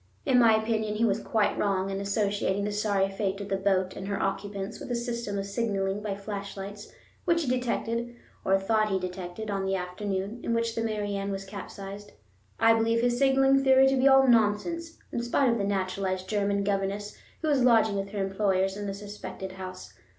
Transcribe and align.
In 0.25 0.39
my 0.39 0.55
opinion 0.59 0.95
he 0.95 1.05
was 1.05 1.19
quite 1.21 1.59
wrong 1.59 1.91
in 1.91 2.01
associating 2.01 2.63
the 2.63 2.71
sorry 2.71 3.07
fate 3.07 3.39
of 3.39 3.49
the 3.49 3.55
boat 3.55 3.95
and 3.95 4.07
her 4.07 4.19
occupants 4.19 4.79
with 4.79 4.89
a 4.89 4.95
system 4.95 5.37
of 5.37 5.45
signaling 5.45 6.01
by 6.01 6.15
flashlights 6.15 6.91
which 7.25 7.43
he 7.43 7.47
detected 7.47 8.15
or 8.43 8.57
thought 8.57 8.87
that 8.87 8.93
he 8.93 8.99
detected, 8.99 9.51
on 9.51 9.63
the 9.63 9.75
afternoon 9.75 10.39
in 10.43 10.55
which 10.55 10.73
the 10.73 10.81
Mary 10.81 11.13
Ann 11.13 11.29
was 11.29 11.45
capsized. 11.45 12.13
I 12.59 12.73
believe 12.73 13.01
his 13.03 13.19
signaling 13.19 13.63
theory 13.63 13.87
to 13.89 13.95
be 13.95 14.07
all 14.07 14.27
nonsense, 14.27 14.97
in 15.11 15.21
spite 15.21 15.51
of 15.51 15.59
the 15.59 15.63
naturalized 15.65 16.27
German 16.27 16.63
governess 16.63 17.15
who 17.43 17.47
was 17.47 17.63
lodging 17.63 17.95
with 17.95 18.09
her 18.09 18.23
employers 18.25 18.75
in 18.75 18.87
the 18.87 18.95
suspected 18.95 19.51
house. 19.51 19.93